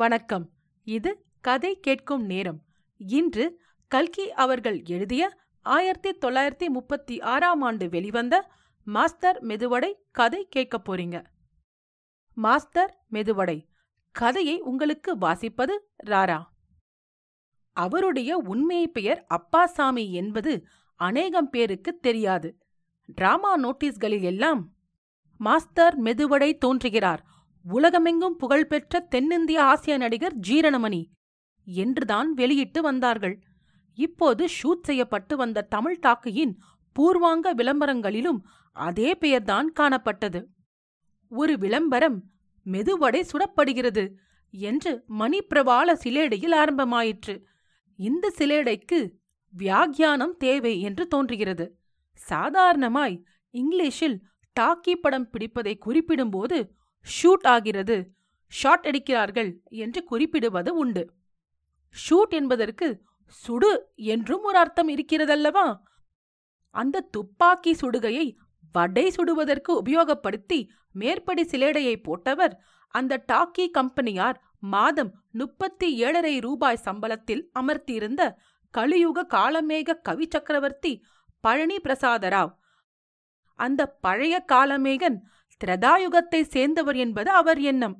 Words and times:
வணக்கம். 0.00 0.50
இது 0.84 1.24
கதை 1.40 1.80
கேட்கும் 1.80 2.24
நேரம். 2.24 2.62
இன்று 2.96 3.60
கல்கி 3.88 4.32
அவர்கள் 4.32 4.82
எழுதிய 4.84 5.36
ஆயிரத்தி 5.60 6.10
தொள்ளாயிரத்தி 6.10 6.66
முப்பத்தி 6.66 7.20
ஆறாம் 7.20 7.60
ஆண்டு 7.60 7.88
வெளிவந்த 7.88 8.50
மாஸ்டர் 8.84 9.44
மெதுவடை 9.44 9.92
கதை 10.10 10.46
கேட்கப் 10.50 10.92
போறீங்க. 10.92 11.24
மாஸ்டர் 12.34 13.04
மெதுவடை 13.10 13.66
கதையை 14.10 14.60
உங்களுக்கு 14.60 15.18
வாசிப்பது 15.18 15.78
ராரா. 16.06 16.42
அவருடைய 17.72 18.36
உண்மை 18.36 18.88
பெயர் 18.88 19.26
அப்பாசாமி 19.28 20.10
என்பது 20.10 20.64
அநேகம் 20.94 21.50
பேருக்கு 21.50 21.98
தெரியாது. 21.98 22.58
டிராமா 23.06 23.58
நோட்டீஸ்களில் 23.58 24.22
எல்லாம் 24.22 24.74
மாஸ்டர் 25.36 26.02
மெதுவடை 26.02 26.58
தோன்றுகிறார். 26.58 27.24
உலகமெங்கும் 27.64 28.36
புகழ்பெற்ற 28.36 29.00
தென்னிந்திய 29.00 29.62
ஆசிய 29.62 29.96
நடிகர் 29.96 30.36
ஜீரணமணி 30.48 31.02
என்றுதான் 31.64 32.32
வெளியிட்டு 32.32 32.82
வந்தார்கள். 32.82 33.42
இப்போது 33.98 34.48
ஷூட் 34.62 34.82
செய்யப்பட்டு 34.82 35.36
வந்த 35.36 35.66
தமிழ் 35.68 35.98
டாக்கியின் 36.06 36.54
பூர்வாங்க 36.96 37.54
விளம்பரங்களிலும் 37.54 38.40
அதே 38.72 39.14
பெயர்தான் 39.14 39.72
காணப்பட்டது. 39.80 40.40
ஒரு 41.28 41.58
விளம்பரம் 41.58 42.18
மெதுவடை 42.66 43.20
சுடப்படுகிறது 43.30 44.04
என்று 44.50 45.04
மணிப்பிரவாள 45.18 45.88
சிலேடையில் 46.04 46.54
ஆரம்பமாயிற்று. 46.54 47.34
இந்த 47.98 48.32
சிலேடைக்கு 48.38 48.98
வியாக்கியானம் 49.54 50.36
தேவை 50.36 50.80
என்று 50.80 51.06
தோன்றுகிறது. 51.06 51.66
சாதாரணமாய் 52.12 53.16
இங்கிலீஷில் 53.54 54.18
டாக்கி 54.60 54.94
படம் 55.00 55.28
பிடிப்பதை 55.32 55.74
குறிப்பிடும்போது 55.86 56.58
ஷூட் 57.06 57.46
ஆகிறது 57.46 57.96
ஷாட் 58.52 58.86
அடிக்கிறார்கள் 58.86 59.50
என்று 59.82 60.04
குறிப்பிடுவது 60.04 60.74
உண்டு. 60.74 61.04
ஷூட் 61.94 62.28
என்பதற்கு 62.28 62.88
சுடு 63.26 63.70
என்றும் 63.94 64.42
ஒரு 64.42 64.58
அர்த்தம் 64.58 64.88
இருக்கிறதல்லவா? 64.88 65.66
அந்த 66.74 67.06
துப்பாக்கி 67.10 67.72
சுடுகையை 67.72 68.26
வடை 68.72 69.06
சுடுவதற்கு 69.08 69.72
உபயோகப்படுத்தி 69.84 70.68
மேற்படி 70.92 71.42
சிலேடையை 71.42 71.94
போட்டவர் 71.96 72.54
அந்த 72.94 73.22
டாக்கி 73.32 73.70
கம்பெனியார் 73.70 74.38
மாதம் 74.58 75.12
முப்பத்தி 75.30 75.96
ஏழரை 75.96 76.38
ரூபாய் 76.38 76.84
சம்பளத்தில் 76.84 77.42
அமர்த்தியிருந்த 77.60 78.22
கலியுக 78.74 79.26
காலமேக 79.28 80.00
கவி 80.02 80.26
சக்கரவர்த்தி 80.30 80.92
பழனி 81.40 81.76
பிரசாதராவ். 81.76 82.52
அந்த 83.58 83.86
பழைய 83.86 84.34
காலமேகன் 84.40 85.18
திரதாயுகத்தை 85.64 86.40
சேர்ந்தவர் 86.42 86.96
என்பது 86.96 87.30
அவர் 87.30 87.60
எண்ணம். 87.60 87.96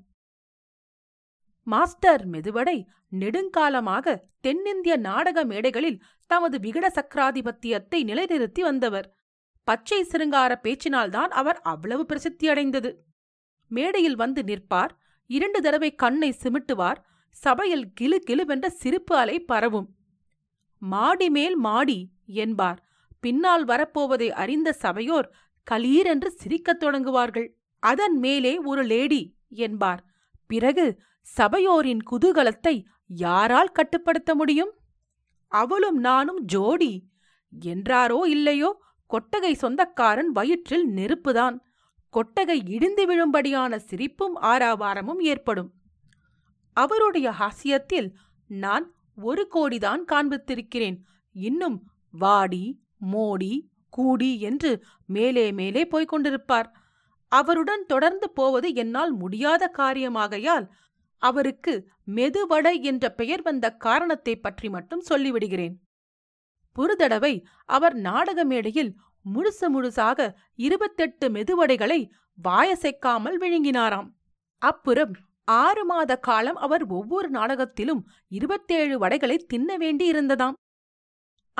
மாஸ்டர் 1.66 2.28
மெதுவடை 2.28 2.76
நெடுங்காலமாக 3.12 4.16
தென்னிந்திய 4.40 4.96
நாடக 4.96 5.44
மேடைகளில் 5.44 6.02
தமது 6.26 6.58
விகட 6.58 6.86
சக்கராதிபத்தியத்தை 6.88 8.00
நிலைநிறுத்தி 8.04 8.60
வந்தவர். 8.60 9.06
பச்சை 9.64 10.02
சிருங்கார 10.02 10.52
பேச்சினால்தான் 10.62 11.30
அவர் 11.40 11.60
அவ்வளவு 11.62 12.06
பிரசித்தியடைந்தது 12.08 12.90
மேடையில் 13.70 14.16
வந்து 14.16 14.42
நிற்பார் 14.42 14.92
இரண்டு 15.30 15.60
தடவை 15.60 15.94
கண்ணை 15.94 16.30
சிமிட்டுவார் 16.42 17.00
சபையில் 17.28 17.92
கிளு 18.00 18.18
கிளுவென்ற 18.28 18.66
சிரிப்பு 18.66 19.16
அலை 19.16 19.40
பரவும். 19.40 19.88
மாடி 20.82 21.30
மேல் 21.30 21.56
மாடி 21.56 21.98
என்பார். 22.24 22.80
பின்னால் 23.20 23.64
வரப்போவதை 23.64 24.28
அறிந்த 24.42 24.72
சபையோர் 24.72 25.28
கலீரென்று 25.70 26.26
சிரிக்கத் 26.26 26.84
தொடங்குவார்கள். 26.84 27.48
அதன் 27.78 28.18
மேலே 28.18 28.58
ஒரு 28.58 28.82
லேடி 28.82 29.34
என்பார். 29.48 30.04
பிறகு 30.46 31.00
சபையோரின் 31.22 31.98
குதூகலத்தை 32.10 32.84
யாரால் 33.06 33.72
கட்டுப்படுத்த 33.72 34.34
முடியும்? 34.34 34.72
அவளும் 35.48 35.96
நானும் 35.96 36.44
ஜோடி. 36.44 37.08
என்றாரோ 37.60 38.26
இல்லையோ? 38.26 38.82
கொட்டகை 39.06 39.54
சொந்தக்காரன் 39.54 40.30
வயிற்றில் 40.30 40.88
நெருப்புதான். 40.88 41.58
கொட்டகை 42.10 42.62
இடிந்து 42.70 43.06
விழும்படியான 43.06 43.76
சிரிப்பும் 43.76 44.36
ஆராவாரமும் 44.36 45.18
ஏற்படும். 45.18 45.72
அவருடைய 46.72 47.34
ஹாஸ்யத்தில் 47.38 48.12
நான் 48.46 48.94
ஒரு 49.16 49.48
கோடிதான் 49.54 50.00
காண்பித்திருக்கிறேன். 50.12 50.96
இன்னும் 51.32 51.90
வாடி 52.10 52.80
மோடி 53.12 53.68
கூடி 53.90 54.30
என்று 54.40 54.70
மேலே 55.08 55.46
மேலே 55.52 55.82
போய்க் 55.84 56.12
கொண்டிருப்பார். 56.12 56.68
அவருடன் 57.32 57.84
தொடர்ந்து 57.86 58.26
போவது 58.30 58.68
என்னால் 58.74 59.12
முடியாத 59.12 59.72
காரியமாகையால் 59.78 60.66
அவருக்கு 61.22 61.72
மெதுவடை 62.14 62.74
என்ற 62.82 63.04
பெயர் 63.10 63.42
வந்த 63.42 63.66
காரணத்தை 63.76 64.34
பற்றி 64.36 64.68
மட்டும் 64.68 65.06
சொல்லிவிடுகிறேன். 65.10 65.74
ஒரு 66.76 66.94
தடவை 66.96 67.34
அவர் 67.68 67.94
நாடக 67.94 68.44
மேடையில் 68.44 68.92
முழுசு 69.24 69.66
முழுசாக 69.74 70.28
இருபத்தெட்டு 70.58 71.28
மெதுவடைகளை 71.28 72.00
வாயசைக்காமல் 72.38 73.36
விழுங்கினாராம். 73.42 74.08
அப்புறம் 74.62 75.12
ஆறு 75.44 75.84
மாத 75.84 76.12
காலம் 76.18 76.56
அவர் 76.56 76.84
ஒவ்வொரு 76.88 77.28
நாடகத்திலும் 77.30 78.02
இருபத்தேழு 78.28 78.96
வடைகளை 78.98 79.36
தின்ன 79.48 79.76
வேண்டியிருந்ததாம். 79.76 80.56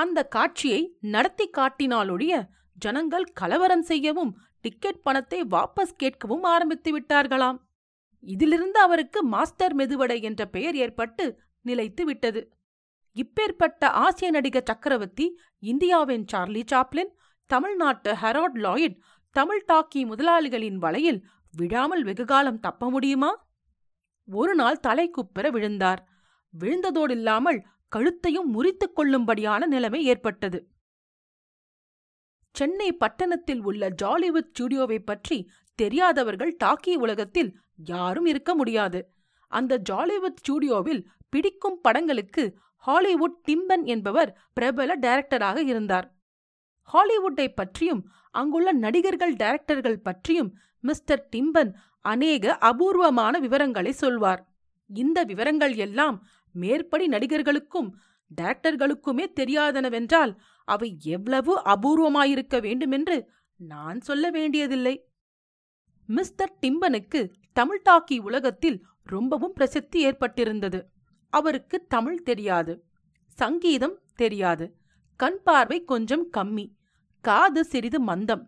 அந்த 0.01 0.19
காட்சியை 0.25 0.81
நடத்தி 1.15 1.47
காட்டினாலொழிய 1.51 2.35
ஜனங்கள் 2.79 3.25
கலவரம் 3.25 3.83
செய்யவும் 3.83 4.33
டிக்கெட் 4.61 5.03
பணத்தை 5.03 5.41
வாபஸ் 5.51 5.97
கேட்கவும் 6.03 6.45
ஆரம்பித்து 6.53 6.91
விட்டார்களாம். 6.99 7.59
இதிலிருந்து 8.25 8.79
அவருக்கு 8.81 9.21
மாஸ்டர் 9.25 9.75
மெதுவடை 9.77 10.19
என்ற 10.23 10.47
பெயர் 10.47 10.77
ஏற்பட்டு 10.77 11.25
நிலைத்து 11.61 12.05
விட்டது. 12.05 12.43
இப்பேற்பட்ட 13.17 13.85
ஆசிய 14.05 14.31
நடிகர் 14.31 14.67
சக்கரவர்த்தி 14.67 15.27
இந்தியாவின் 15.63 16.25
சார்லி 16.33 16.63
சாப்ளின் 16.73 17.11
தமிழ்நாட்டு 17.51 18.11
ஹெராட் 18.13 18.59
லாயிட் 18.67 18.97
தமிழ் 19.37 19.65
டாக்கி 19.73 20.01
முதலாளிகளின் 20.05 20.77
வலையில் 20.77 21.21
விழாமல் 21.55 22.05
வெகுகாலம் 22.05 22.61
தப்ப 22.61 22.91
முடியுமா? 22.91 23.31
ஒரு 24.29 24.55
நாள் 24.55 24.85
தலை 24.87 25.07
விழுந்தார். 25.51 26.01
விழுந்ததோடில்லாமல் 26.55 27.61
கழுத்தையும் 27.95 28.51
முறித்துக் 28.55 28.95
கொள்ளும்படியான 28.97 29.67
நிலைமை 29.67 30.01
ஏற்பட்டது. 30.05 30.59
சென்னை 32.55 32.89
பட்டணத்தில் 32.93 33.63
உள்ள 33.63 33.91
ஜாலிவுட் 34.03 34.51
ஸ்டுடியோவை 34.53 34.99
பற்றி 35.05 35.39
தெரியாதவர்கள் 35.79 36.57
டாக்கி 36.65 36.95
உலகத்தில் 36.95 37.51
யாரும் 37.85 38.27
இருக்க 38.27 38.55
முடியாது. 38.55 39.01
அந்த 39.53 39.83
ஜாலிவுட் 39.91 40.41
ஸ்டுடியோவில் 40.41 41.03
பிடிக்கும் 41.29 41.79
படங்களுக்கு 41.81 42.45
ஹாலிவுட் 42.85 43.39
டிம்பன் 43.41 43.85
என்பவர் 43.85 44.31
பிரபல 44.53 44.97
டைரக்டராக 44.97 45.59
இருந்தார். 45.65 46.07
ஹாலிவுட்டை 46.89 47.49
பற்றியும் 47.55 48.03
அங்குள்ள 48.31 48.73
நடிகர்கள் 48.73 49.35
டைரக்டர்கள் 49.35 50.03
பற்றியும் 50.03 50.51
மிஸ்டர் 50.85 51.25
டிம்பன் 51.31 51.73
அநேக 52.05 52.55
அபூர்வமான 52.69 53.39
விவரங்களை 53.39 53.93
சொல்வார். 53.93 54.43
இந்த 54.91 55.19
விவரங்கள் 55.25 55.75
எல்லாம் 55.77 56.17
மேற்படி 56.53 57.07
நடிகர்களுக்கும் 57.07 57.95
டைரக்டர்களுக்குமே 58.41 59.27
தெரியாதனவென்றால் 59.41 60.37
அவை 60.65 60.99
எவ்வளவு 61.03 61.63
அபூர்வமாயிருக்க 61.65 62.61
வேண்டுமென்று 62.61 63.31
நான் 63.57 64.01
சொல்ல 64.01 64.31
வேண்டியதில்லை. 64.31 65.09
மிஸ்டர் 66.07 66.57
டிம்பனுக்கு 66.61 67.31
தமிழ் 67.53 67.83
டாக்கி 67.91 68.19
உலகத்தில் 68.19 68.85
ரொம்பவும் 69.05 69.53
பிரசித்தி 69.53 70.07
ஏற்பட்டிருந்தது. 70.07 70.83
அவருக்கு 71.33 71.87
தமிழ் 71.87 72.23
தெரியாது 72.23 72.85
சங்கீதம் 73.29 74.01
தெரியாது 74.15 74.77
கண் 75.17 75.41
பார்வை 75.45 75.85
கொஞ்சம் 75.85 76.29
கம்மி 76.37 76.67
காது 77.25 77.65
சிறிது 77.65 78.01
மந்தம். 78.01 78.45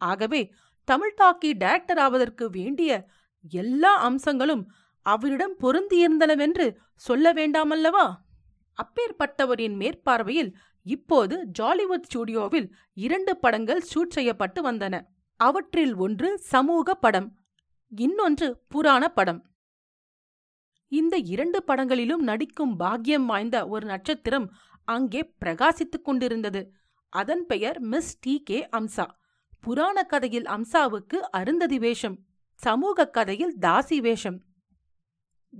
ஆகவே 0.00 0.52
தமிழ் 0.84 1.14
டாக்கி 1.22 1.50
டைரக்டர் 1.56 1.98
ஆவதற்கு 1.98 2.50
வேண்டிய 2.50 3.06
எல்லா 3.50 3.96
அம்சங்களும் 3.96 4.70
அவரிடம் 5.02 5.54
பொருந்தியிருந்தனவென்று 5.60 6.76
சொல்ல 6.94 7.32
வேண்டாமல்லவா? 7.32 8.14
அப்பேற்பட்டவரின் 8.78 9.76
மேற்பார்வையில் 9.76 10.54
இப்போது 10.82 11.46
ஜாலிவுட் 11.58 12.02
ஸ்டுடியோவில் 12.02 12.74
இரண்டு 12.94 13.36
படங்கள் 13.36 13.84
ஷூட் 13.94 14.08
செய்யப்பட்டு 14.08 14.72
வந்தன. 14.72 15.00
அவற்றில் 15.36 15.94
ஒன்று 15.94 16.38
சமூக 16.38 16.94
படம் 16.94 17.38
இன்னொன்று 17.88 18.62
புராண 18.68 19.08
படம். 19.08 19.46
இந்த 20.88 21.16
இரண்டு 21.16 21.62
படங்களிலும் 21.62 22.22
நடிக்கும் 22.22 22.76
பாக்கியம் 22.76 23.26
வாய்ந்த 23.26 23.66
ஒரு 23.66 23.86
நட்சத்திரம் 23.86 24.52
அங்கே 24.84 25.34
பிரகாசித்துக் 25.44 26.04
கொண்டிருந்தது. 26.04 26.72
அதன் 27.08 27.46
பெயர் 27.46 27.80
மிஸ் 27.80 28.20
டி 28.20 28.42
கே 28.42 28.68
அம்சா. 28.72 29.06
புராண 29.60 30.02
கதையில் 30.02 30.44
அம்சாவுக்கு 30.44 31.14
அருந்ததி 31.14 31.78
வேஷம் 31.78 32.18
சமூக 32.54 33.06
கதையில் 33.08 33.56
தாசி 33.60 33.96
வேஷம். 33.96 34.42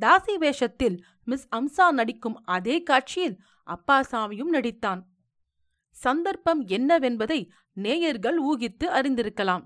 தாசி 0.00 0.34
வேஷத்தில் 0.38 1.04
மிஸ் 1.24 1.48
அம்சா 1.56 1.90
நடிக்கும் 1.90 2.44
அதே 2.44 2.82
காட்சியில் 2.82 3.38
அப்பாசாமியும் 3.66 4.50
நடித்தான். 4.52 5.02
சந்தர்ப்பம் 5.90 6.66
என்னவென்பதை 6.66 7.48
நேயர்கள் 7.72 8.42
ஊகித்து 8.42 8.84
அறிந்திருக்கலாம். 8.84 9.62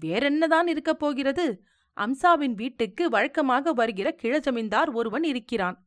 வேறென்னதான் 0.00 0.66
இருக்கப் 0.66 0.98
போகிறது? 0.98 1.62
அம்சாவின் 2.00 2.54
வீட்டுக்கு 2.54 3.08
வழக்கமாக 3.08 3.72
வருகிற 3.72 4.14
கிழஜமீன்தார் 4.22 4.92
ஒருவன் 4.92 5.22
இருக்கிறான். 5.22 5.86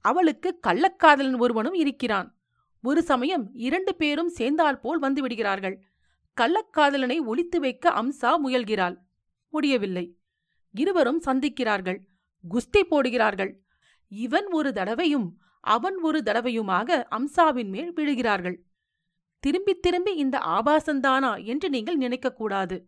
அவளுக்கு 0.00 0.58
கள்ளக்காதலன் 0.66 1.38
ஒருவனும் 1.38 1.74
இருக்கிறான். 1.74 2.38
ஒரு 2.82 3.02
சமயம் 3.02 3.54
இரண்டு 3.54 3.94
பேரும் 3.94 4.28
சேர்ந்தால் 4.28 4.80
போல் 4.80 4.98
வந்து 4.98 5.22
விடுகிறார்கள். 5.22 5.84
கள்ளக்காதலனை 6.40 7.18
ஒழித்து 7.24 7.60
வைக்க 7.60 7.90
அம்சா 7.90 8.34
முயல்கிறாள். 8.44 8.96
முடியவில்லை. 9.48 10.16
இருவரும் 10.72 11.22
சந்திக்கிறார்கள். 11.22 11.98
குஸ்தி 12.48 12.82
போடுகிறார்கள். 12.90 13.52
இவன் 14.08 14.46
ஒரு 14.46 14.72
தடவையும் 14.72 15.38
அவன் 15.60 15.98
ஒரு 15.98 16.22
தடவையுமாக 16.24 17.04
அம்சாவின் 17.10 17.68
மேல் 17.68 17.92
விழுகிறார்கள். 17.92 18.56
திரும்பி 19.38 19.74
திரும்பி 19.74 20.14
இந்த 20.14 20.38
ஆபாசந்தானா 20.38 21.44
என்று 21.44 21.68
நீங்கள் 21.68 21.98
நினைக்கக்கூடாது. 21.98 22.86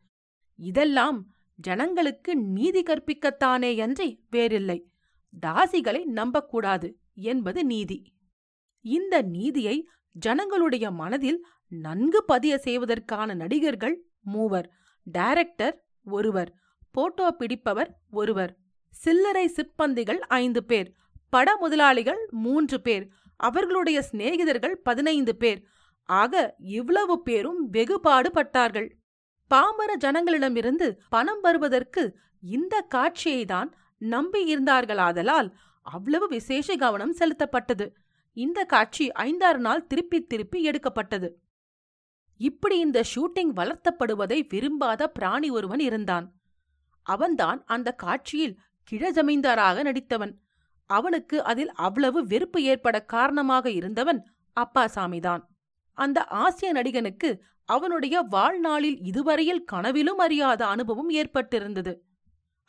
இதெல்லாம் 0.54 1.26
ஜனங்களுக்கு 1.54 2.36
நீதி 2.36 2.82
கற்பிக்கத்தானே 2.82 3.78
அன்றி 3.78 4.24
வேறில்லை. 4.30 4.90
தாசிகளை 5.46 6.04
நம்பக்கூடாது 6.04 6.98
என்பது 7.14 7.64
நீதி. 7.64 8.14
இந்த 8.80 9.22
நீதியை 9.22 9.88
ஜனங்களுடைய 10.12 10.90
மனதில் 10.90 11.46
நன்கு 11.68 12.24
பதிய 12.24 12.58
செய்வதற்கான 12.58 13.34
நடிகர்கள் 13.34 14.06
மூவர் 14.20 14.72
டைரக்டர் 15.02 15.84
ஒருவர் 16.04 16.50
போட்டோ 16.90 17.30
பிடிப்பவர் 17.30 18.00
ஒருவர். 18.10 18.61
சில்லறை 18.92 19.46
சிப்பந்திகள் 19.48 20.18
ஐந்து 20.18 20.64
பேர் 20.64 20.94
பட 21.28 21.56
முதலாளிகள் 21.56 22.28
மூன்று 22.30 22.80
பேர் 22.80 23.08
அவர்களுடைய 23.36 24.04
சிநேகிதர்கள் 24.10 24.74
பதினைந்து 24.82 25.36
பேர். 25.36 25.60
ஆக 26.08 26.54
இவ்வளவு 26.58 27.22
பேரும் 27.22 27.72
வெகுபாடுபட்டார்கள். 27.72 28.88
பாமர 29.50 29.96
ஜனங்களிடமிருந்து 29.96 30.98
பணம் 31.08 31.40
வருவதற்கு 31.40 32.18
இந்த 32.40 32.86
காட்சியைதான் 32.94 33.70
நம்பியிருந்தார்களாதலால் 34.00 35.48
அவ்வளவு 35.82 36.28
விசேஷ 36.28 36.76
கவனம் 36.76 37.16
செலுத்தப்பட்டது. 37.16 37.86
இந்த 38.36 38.64
காட்சி 38.64 39.12
ஐந்தாறு 39.12 39.58
நாள் 39.58 39.86
திருப்பி 39.86 40.20
திருப்பி 40.22 40.62
எடுக்கப்பட்டது. 40.62 41.40
இப்படி 42.36 42.78
இந்த 42.78 43.04
ஷூட்டிங் 43.14 43.52
வளர்த்தப்படுவதை 43.56 44.38
விரும்பாத 44.48 45.08
பிராணி 45.08 45.50
ஒருவன் 45.50 45.78
இருந்தான். 45.78 46.32
அவன்தான் 47.06 47.62
அந்த 47.66 47.92
காட்சியில் 47.92 48.58
கிழஜமீன்தாராக 48.90 49.82
நடித்தவன். 49.82 50.32
அவனுக்கு 50.90 51.36
அதில் 51.42 51.72
அவ்வளவு 51.72 52.26
வெறுப்பு 52.26 52.62
ஏற்பட 52.62 52.96
காரணமாக 53.04 53.70
இருந்தவன் 53.70 54.20
அப்பாசாமிதான் 54.56 55.42
அந்த 55.98 56.24
ஆசிய 56.24 56.72
நடிகனுக்கு 56.72 57.30
அவனுடைய 57.68 58.16
வாழ்நாளில் 58.20 58.98
இதுவரையில் 59.00 59.64
கனவிலும் 59.64 60.18
அறியாத 60.18 60.66
அனுபவம் 60.66 61.10
ஏற்பட்டிருந்தது. 61.10 61.92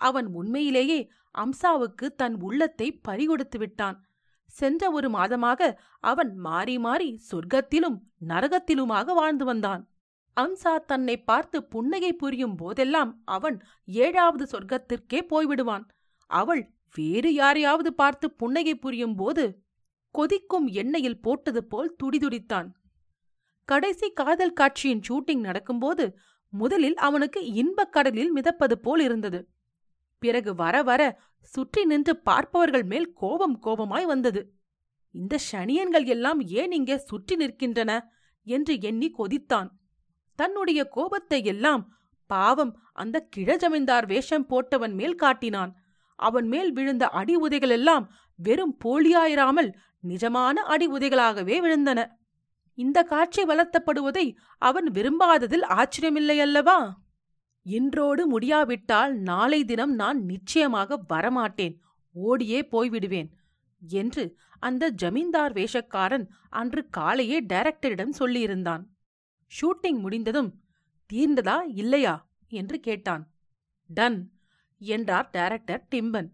அவன் 0.02 0.28
உண்மையிலேயே 0.34 1.00
அம்சாவுக்கு 1.36 2.08
தன் 2.16 2.36
உள்ளத்தை 2.42 2.88
பறிகொடுத்து 3.08 3.58
விட்டான். 3.58 3.98
சென்ற 4.46 4.92
ஒரு 4.92 5.10
மாதமாக 5.10 5.62
அவன் 6.00 6.32
மாறி 6.38 6.76
மாறி 6.80 7.10
சொர்க்கத்திலும் 7.32 7.98
நரகத்திலுமாக 8.28 9.14
வாழ்ந்து 9.14 9.46
வந்தான். 9.46 9.84
அம்சா 10.38 10.74
தன்னை 10.86 11.16
பார்த்து 11.24 11.58
புன்னகை 11.64 12.14
புரியும் 12.14 12.56
போதெல்லாம் 12.56 13.22
அவன் 13.26 13.58
ஏழாவது 13.86 14.46
சொர்க்கத்திற்கே 14.52 15.20
போய்விடுவான். 15.30 15.86
அவள் 16.26 16.72
வேறு 16.96 17.34
யாரையாவது 17.34 17.94
பார்த்து 17.94 18.32
புன்னகை 18.32 18.76
புரியும் 18.76 19.16
போது 19.16 19.64
கொதிக்கும் 20.16 20.68
எண்ணெயில் 20.68 21.22
போட்டது 21.22 21.64
போல் 21.64 21.96
துடிதுடித்தான். 22.04 22.68
கடைசி 23.66 24.10
காதல் 24.10 24.54
காட்சியின் 24.54 25.02
ஷூட்டிங் 25.10 25.40
நடக்கும்போது 25.40 26.18
முதலில் 26.50 26.96
அவனுக்கு 26.96 27.52
இன்பக் 27.52 27.92
கடலில் 27.92 28.32
மிதப்பது 28.34 28.74
போல் 28.74 29.00
இருந்தது. 29.00 29.50
பிறகு 30.18 30.56
வர 30.56 30.84
வர 30.84 31.20
சுற்றி 31.40 31.86
நின்று 31.86 32.18
பார்ப்பவர்கள் 32.18 32.84
மேல் 32.84 33.14
கோபம் 33.14 33.60
கோபமாய் 33.64 34.04
வந்தது. 34.04 34.54
இந்த 35.12 35.40
சனியன்கள் 35.52 36.06
எல்லாம் 36.06 36.42
ஏன் 36.42 36.72
இங்கே 36.72 36.98
சுற்றி 36.98 37.36
நிற்கின்றன? 37.36 38.00
என்று 38.44 38.82
எண்ணி 38.82 39.14
கொதித்தான். 39.18 39.70
தன்னுடைய 40.36 40.88
கோபத்தை 40.88 41.44
எல்லாம் 41.44 41.94
பாவம் 42.26 42.80
அந்த 42.94 43.28
கிழஜமீன்தார் 43.36 44.06
வேஷம் 44.06 44.48
போட்டவன் 44.50 44.94
மேல் 44.94 45.16
காட்டினான். 45.16 45.83
அவன் 46.16 46.48
மேல் 46.48 46.72
விழுந்த 46.72 47.08
அடி 47.08 47.38
உதைகளெல்லாம் 47.38 48.08
வெறும் 48.36 48.78
போலியாயிராமல் 48.86 49.74
நிஜமான 50.08 50.54
அடி 50.54 50.88
உதைகளாகவே 50.88 51.56
விழுந்தன. 51.62 52.08
இந்த 52.74 53.04
காட்சி 53.04 53.44
வளர்த்தப்படுவதை 53.44 54.36
அவன் 54.58 54.92
விரும்பாததில் 54.92 55.66
ஆச்சரியமில்லையல்லவா 55.68 56.92
இன்றோடு 57.62 58.28
முடியாவிட்டால் 58.28 59.16
நாளை 59.16 59.66
தினம் 59.66 59.94
நான் 59.94 60.24
நிச்சயமாக 60.24 61.04
வரமாட்டேன். 61.14 61.76
ஓடியே 62.12 62.68
போய்விடுவேன் 62.72 63.30
என்று 63.88 64.36
அந்த 64.60 64.90
ஜமீன்தார் 64.90 65.54
வேஷக்காரன் 65.54 66.26
அன்று 66.50 66.88
காலையே 66.98 67.46
டைரக்டரிடம் 67.46 68.14
சொல்லியிருந்தான். 68.20 68.84
ஷூட்டிங் 69.62 70.00
முடிந்ததும் 70.00 70.62
தீர்ந்ததா 71.14 71.62
இல்லையா? 71.74 72.32
என்று 72.48 72.80
கேட்டான். 72.80 73.34
டன் 73.86 74.33
என்றார் 74.86 75.30
டைரக்டர் 75.30 75.84
டிம்பன். 75.90 76.30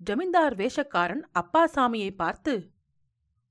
ஜமீன்தார் 0.00 0.54
வேஷக்காரன் 0.54 1.22
அப்பாசாமியை 1.40 2.10
பார்த்து 2.14 2.54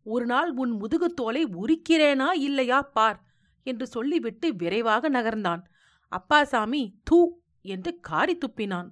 ஒரு 0.06 0.26
நாள் 0.26 0.50
உன் 0.54 0.74
முதுகுத்தோலை 0.82 1.44
உரிக்கிறேனா 1.62 2.30
இல்லையா 2.48 2.80
பார் 2.82 3.20
என்று 3.64 3.86
சொல்லிவிட்டு 3.88 4.48
விரைவாக 4.56 5.10
நகர்ந்தான். 5.10 5.62
அப்பாசாமி 6.12 6.84
தூ 7.04 7.20
என்று 7.66 8.00
காரி 8.00 8.38
துப்பினான். 8.38 8.90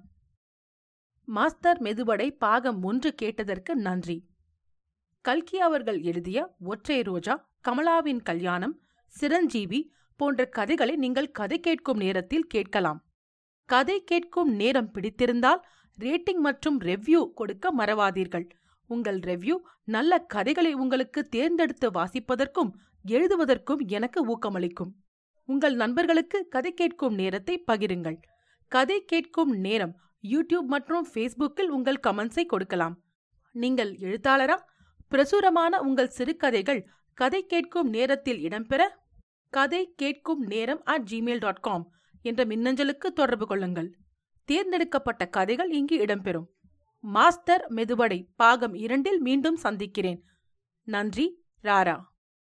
மாஸ்டர் 1.28 1.80
மெதுவடை 1.82 2.28
பாகம் 2.38 2.82
ஒன்று 2.82 3.10
கேட்டதற்கு 3.14 3.76
நன்றி. 3.76 4.18
கல்கி 5.24 5.58
அவர்கள் 5.58 6.00
எழுதிய 6.00 6.38
ஒற்றை 6.60 7.00
ரோஜா 7.02 7.34
கமலாவின் 7.68 8.22
கல்யாணம் 8.22 8.74
சிரஞ்சீவி 9.14 9.80
போன்ற 10.20 10.46
கதைகளை 10.48 10.96
நீங்கள் 10.96 11.30
கதை 11.30 11.60
கேட்கும் 11.60 11.96
நேரத்தில் 11.96 12.46
கேட்கலாம். 12.46 13.00
கதை 13.72 13.96
கேட்கும் 14.10 14.50
நேரம் 14.60 14.90
பிடித்திருந்தால் 14.94 15.60
ரேட்டிங் 15.98 16.40
மற்றும் 16.46 16.78
ரெவ்யூ 16.88 17.20
கொடுக்க 17.38 17.64
மறவாதீர்கள். 17.78 18.46
உங்கள் 18.90 19.20
ரெவ்யூ 19.28 19.56
நல்ல 19.94 20.18
கதைகளை 20.34 20.72
உங்களுக்கு 20.82 21.20
தேர்ந்தெடுத்து 21.34 21.88
வாசிப்பதற்கும் 21.98 22.70
எழுதுவதற்கும் 23.14 23.82
எனக்கு 23.96 24.20
ஊக்கமளிக்கும். 24.32 24.90
உங்கள் 25.48 25.76
நண்பர்களுக்கு 25.82 26.38
கதை 26.54 26.72
கேட்கும் 26.80 27.14
நேரத்தை 27.20 27.54
பகிருங்கள். 27.70 28.18
கதை 28.72 28.98
கேட்கும் 29.12 29.52
நேரம் 29.66 29.94
யூடியூப் 30.32 30.68
மற்றும் 30.74 31.06
ஃபேஸ்புக்கில் 31.12 31.72
உங்கள் 31.76 32.02
கமெண்ட்ஸை 32.06 32.44
கொடுக்கலாம். 32.52 32.94
நீங்கள் 33.54 33.92
எழுத்தாளரா? 34.08 34.58
பிரசுரமான 35.12 35.80
உங்கள் 35.86 36.14
சிறுகதைகள் 36.18 36.82
கதை 37.18 37.40
கேட்கும் 37.52 37.88
நேரத்தில் 37.96 38.40
இடம்பெற 38.48 38.82
கதை 39.52 39.82
கேட்கும் 40.02 40.44
நேரம் 40.52 40.80
அட் 40.92 41.08
ஜிமெயில் 41.10 41.42
டாட் 41.46 41.64
காம் 41.66 41.84
என்ற 42.22 42.44
மின்னஞ்சலுக்கு 42.44 43.06
தொடர்பு 43.06 43.46
கொள்ளுங்கள். 43.46 43.96
தேர்ந்தெடுக்கப்பட்ட 44.44 45.28
கதைகள் 45.28 45.70
இங்கு 45.70 45.98
இடம்பெறும். 45.98 46.46
மாஸ்டர் 47.00 47.66
மெதுவடை 47.70 48.26
பாகம் 48.36 48.74
இரண்டில் 48.74 49.20
மீண்டும் 49.20 49.56
சந்திக்கிறேன். 49.56 50.24
நன்றி 50.84 51.44
ராரா. 51.62 52.02